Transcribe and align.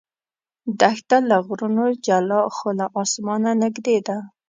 دښته 0.79 1.17
له 1.29 1.37
غرونو 1.45 1.85
جلا 2.05 2.39
خو 2.55 2.67
له 2.79 2.85
اسمانه 3.01 3.51
نږدې 3.63 3.97
ده. 4.07 4.17